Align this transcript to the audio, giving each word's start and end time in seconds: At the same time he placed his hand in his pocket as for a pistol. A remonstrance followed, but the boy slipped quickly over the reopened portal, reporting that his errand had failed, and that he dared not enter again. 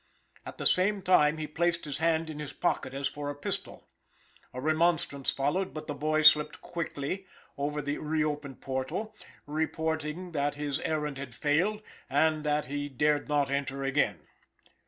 At 0.47 0.57
the 0.57 0.65
same 0.65 1.03
time 1.03 1.37
he 1.37 1.45
placed 1.45 1.85
his 1.85 1.99
hand 1.99 2.31
in 2.31 2.39
his 2.39 2.53
pocket 2.53 2.95
as 2.95 3.07
for 3.07 3.29
a 3.29 3.35
pistol. 3.35 3.87
A 4.51 4.59
remonstrance 4.59 5.29
followed, 5.29 5.75
but 5.75 5.85
the 5.85 5.93
boy 5.93 6.23
slipped 6.23 6.59
quickly 6.59 7.27
over 7.55 7.83
the 7.83 7.99
reopened 7.99 8.61
portal, 8.61 9.15
reporting 9.45 10.31
that 10.31 10.55
his 10.55 10.79
errand 10.79 11.19
had 11.19 11.35
failed, 11.35 11.83
and 12.09 12.43
that 12.43 12.65
he 12.65 12.89
dared 12.89 13.29
not 13.29 13.51
enter 13.51 13.83
again. 13.83 14.21